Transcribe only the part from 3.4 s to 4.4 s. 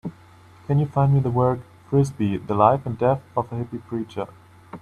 a Hippie Preacher?